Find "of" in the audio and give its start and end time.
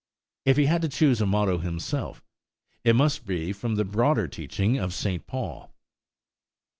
4.79-4.95